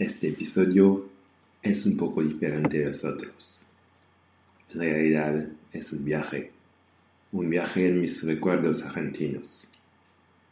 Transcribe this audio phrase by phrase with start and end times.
[0.00, 1.10] Este episodio
[1.60, 3.66] es un poco diferente de los otros.
[4.72, 6.52] En realidad es un viaje,
[7.32, 9.70] un viaje en mis recuerdos argentinos,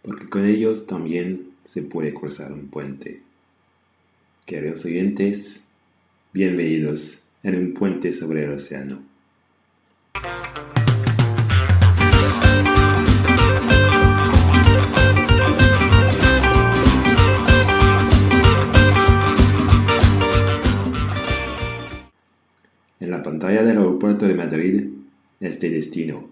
[0.03, 3.23] porque con ellos también se puede cruzar un puente.
[4.45, 5.67] Queridos oyentes,
[6.35, 9.01] bienvenidos en un puente sobre el océano.
[23.39, 24.89] Pantalla del aeropuerto de Madrid,
[25.39, 26.29] este destino,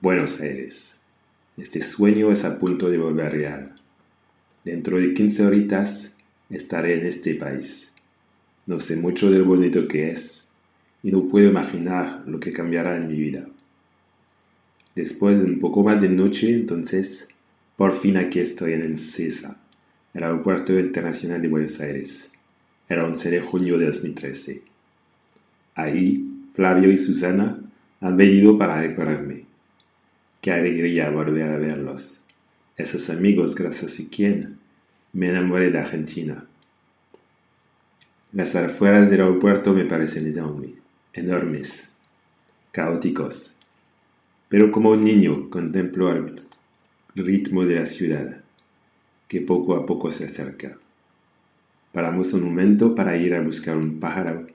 [0.00, 1.02] Buenos Aires.
[1.58, 3.76] Este sueño es a punto de volver real.
[4.64, 6.16] Dentro de 15 horitas
[6.48, 7.92] estaré en este país.
[8.64, 10.48] No sé mucho de lo bonito que es
[11.02, 13.46] y no puedo imaginar lo que cambiará en mi vida.
[14.94, 17.28] Después de un poco más de noche, entonces,
[17.76, 19.60] por fin aquí estoy en el CESA,
[20.14, 22.32] el Aeropuerto Internacional de Buenos Aires,
[22.88, 24.62] el 11 de junio de 2013.
[25.74, 27.58] Ahí, Flavio y Susana
[28.00, 29.44] han venido para recorrerme.
[30.40, 32.24] Qué alegría volver a verlos.
[32.76, 34.58] Esos amigos gracias a quien
[35.12, 36.44] me enamoré de Argentina.
[38.32, 40.32] Las afueras del aeropuerto me parecen
[41.12, 41.94] enormes,
[42.72, 43.56] caóticos.
[44.48, 46.36] Pero como un niño contemplo el
[47.14, 48.42] ritmo de la ciudad,
[49.26, 50.78] que poco a poco se acerca.
[51.92, 54.46] Paramos un momento para ir a buscar un pájaro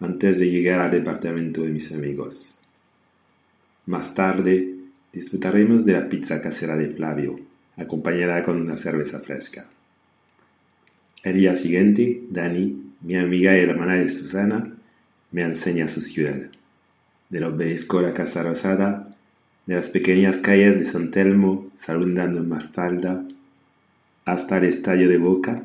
[0.00, 2.60] antes de llegar al departamento de mis amigos.
[3.86, 4.74] Más tarde
[5.12, 7.38] disfrutaremos de la pizza casera de Flavio,
[7.76, 9.66] acompañada con una cerveza fresca.
[11.22, 14.76] El día siguiente, Dani, mi amiga y hermana de Susana,
[15.32, 16.42] me enseña su ciudad.
[17.30, 19.08] Del obelisco a la Casa Rosada,
[19.66, 23.24] de las pequeñas calles de San Telmo, saludando en Mafalda,
[24.24, 25.62] hasta el estadio de Boca.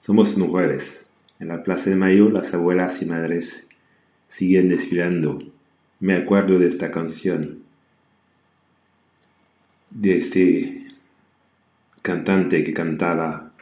[0.00, 1.03] Somos jueves.
[1.40, 3.68] En la Plaza de Mayo las abuelas y madres
[4.28, 5.42] siguen desfilando.
[6.00, 7.60] Me acuerdo de esta canción,
[9.90, 10.86] de este
[12.02, 13.52] cantante que cantaba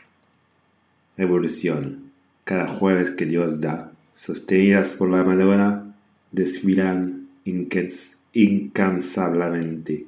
[1.17, 2.11] Revolución.
[2.45, 5.95] Cada jueves que Dios da, sostenidas por la Madonna,
[6.33, 10.07] desfilan incansablemente.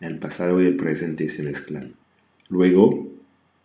[0.00, 1.94] El pasado y el presente se mezclan.
[2.50, 3.08] Luego,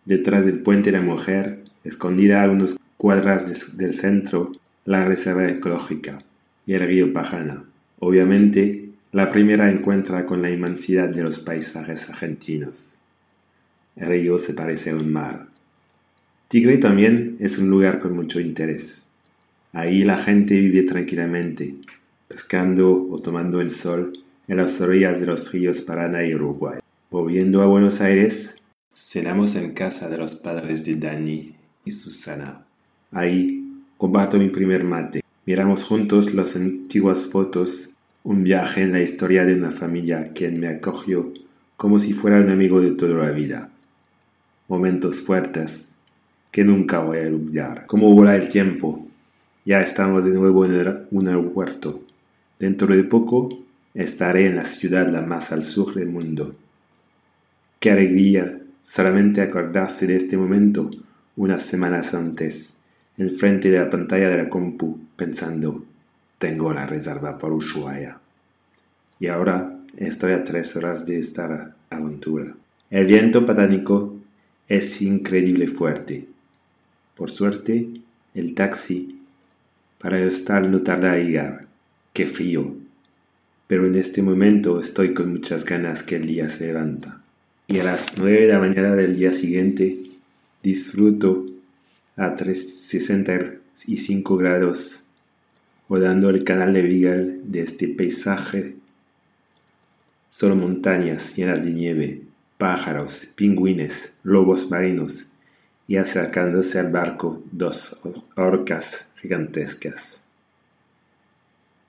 [0.06, 4.52] detrás del puente la mujer, escondida a unos cuadras del centro,
[4.84, 6.22] la reserva ecológica
[6.66, 7.64] y el río Pajana.
[7.98, 12.98] Obviamente, la primera encuentra con la inmensidad de los paisajes argentinos.
[13.96, 15.46] El río se parece a un mar.
[16.48, 19.10] Tigre también es un lugar con mucho interés.
[19.72, 21.76] Ahí la gente vive tranquilamente,
[22.28, 24.12] pescando o tomando el sol
[24.46, 26.80] en las orillas de los ríos Paraná y Uruguay.
[27.10, 28.60] Volviendo a Buenos Aires,
[28.92, 31.54] cenamos en casa de los padres de Dani
[31.86, 32.66] y Susana.
[33.12, 35.22] Ahí combato mi primer mate.
[35.44, 40.68] Miramos juntos las antiguas fotos, un viaje en la historia de una familia quien me
[40.68, 41.32] acogió
[41.76, 43.70] como si fuera un amigo de toda la vida.
[44.68, 45.94] Momentos fuertes
[46.52, 47.86] que nunca voy a olvidar.
[47.86, 49.08] Cómo vola el tiempo.
[49.64, 51.98] Ya estamos de nuevo en un aeropuerto.
[52.58, 53.48] Dentro de poco
[53.94, 56.54] estaré en la ciudad la más al sur del mundo.
[57.80, 60.90] Qué alegría solamente acordarse de este momento
[61.34, 62.76] unas semanas antes
[63.28, 65.84] frente de la pantalla de la compu pensando,
[66.38, 68.18] tengo la reserva por Ushuaia.
[69.18, 72.54] Y ahora estoy a tres horas de esta aventura.
[72.88, 74.16] El viento patánico
[74.66, 76.26] es increíble fuerte.
[77.14, 77.90] Por suerte,
[78.32, 79.16] el taxi
[79.98, 81.66] para el hostal no tarda en llegar.
[82.14, 82.74] Qué frío.
[83.66, 87.20] Pero en este momento estoy con muchas ganas que el día se levanta.
[87.66, 89.98] Y a las nueve de la mañana del día siguiente
[90.62, 91.49] disfruto
[92.20, 95.02] a 365 grados,
[95.88, 98.76] rodando el canal de Beagle de este paisaje.
[100.28, 102.20] Solo montañas llenas de nieve,
[102.58, 105.28] pájaros, pingüines, lobos marinos
[105.88, 108.02] y acercándose al barco dos
[108.36, 110.20] orcas gigantescas.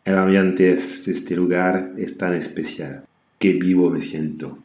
[0.05, 3.03] El ambiente de este lugar es tan especial
[3.37, 4.57] que vivo me siento.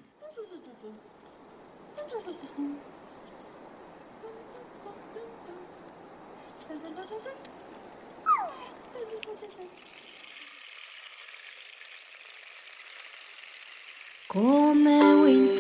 [14.37, 14.85] Come
[15.23, 15.56] winter.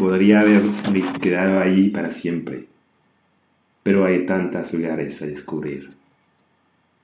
[0.00, 2.64] Podría haberme quedado ahí para siempre,
[3.82, 5.90] pero hay tantos lugares a descubrir.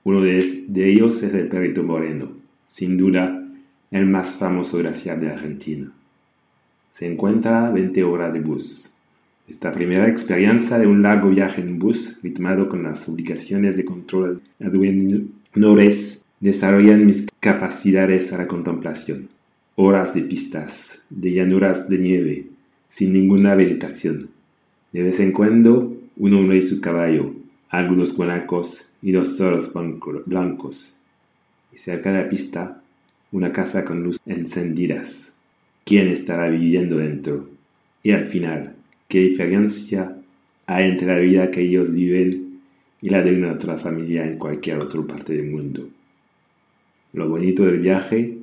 [0.03, 0.39] Uno de,
[0.83, 2.31] ellos es el Perito Moreno,
[2.65, 3.47] sin duda
[3.91, 5.91] el más famoso glaciar de Argentina.
[6.89, 8.95] Se encuentra a 20 horas de bus.
[9.47, 14.41] Esta primera experiencia de un largo viaje en bus, ritmado con las obligaciones de control
[14.59, 19.29] aduanores, desarrollan mis capacidades a la contemplación.
[19.75, 22.56] Horas de pistas, de llanuras de nieve,
[22.87, 24.29] sin ninguna vegetación.
[24.91, 27.33] De vez en cuando, uno ve su caballo,
[27.69, 29.73] algunos guanacos y dos toros
[30.25, 30.99] blancos.
[31.73, 32.81] Y cerca de la pista,
[33.31, 35.35] una casa con luz encendidas.
[35.85, 37.47] ¿Quién estará viviendo dentro?
[38.03, 38.75] Y al final,
[39.07, 40.15] ¿qué diferencia
[40.65, 42.61] hay entre la vida que ellos viven
[43.01, 45.87] y la de una otra familia en cualquier otra parte del mundo?
[47.13, 48.37] Lo bonito del viaje,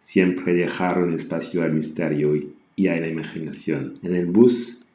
[0.00, 2.34] siempre dejar un espacio al misterio
[2.78, 3.94] y a la imaginación.
[4.04, 4.86] En el bus,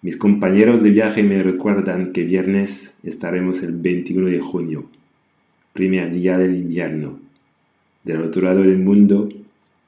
[0.00, 4.88] mis compañeros de viaje me recuerdan que viernes estaremos el 21 de junio,
[5.72, 7.18] primer día del invierno.
[8.04, 9.28] Del otro lado del mundo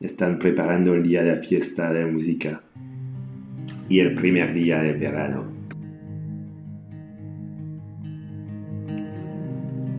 [0.00, 2.60] están preparando el día de la fiesta de la música
[3.88, 5.44] y el primer día del verano.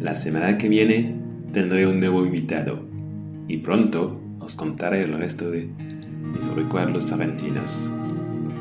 [0.02, 1.16] La semana que viene
[1.54, 2.86] tendré un nuevo invitado
[3.48, 5.70] y pronto os contaré el resto de
[6.34, 7.96] mis recuerdos argentinos.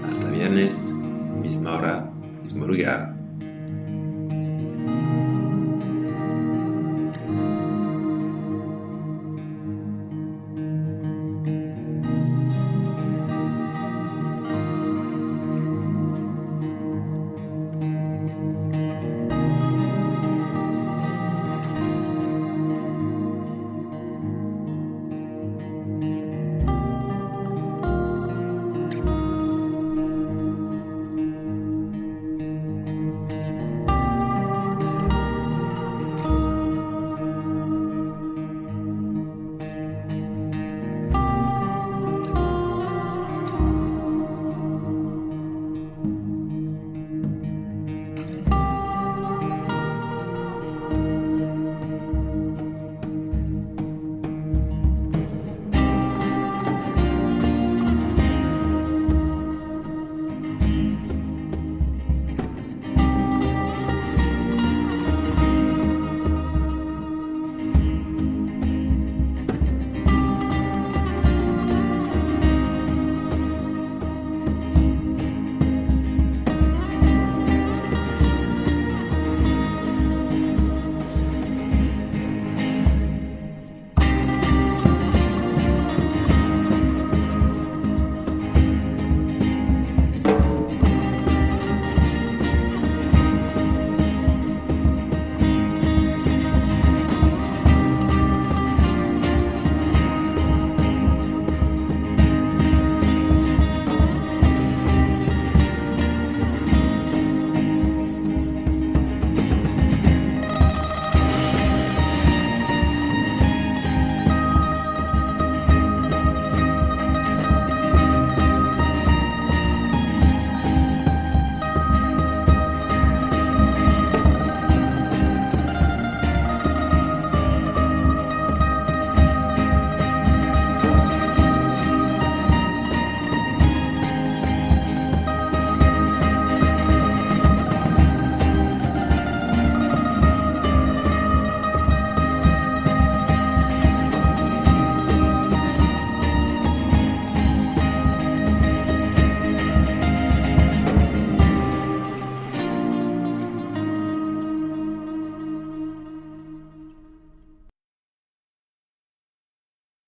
[0.09, 0.95] Hasta viernes,
[1.43, 3.14] misma hora, mismo lugar.